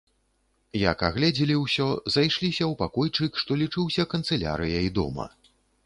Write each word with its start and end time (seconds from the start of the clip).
Як 0.91 1.03
агледзелі 1.09 1.55
ўсё, 1.65 1.87
зайшліся 2.15 2.63
ў 2.71 2.73
пакойчык, 2.83 3.31
што 3.45 3.61
лічыўся 3.67 4.11
канцылярыяй 4.15 4.87
дома. 5.01 5.33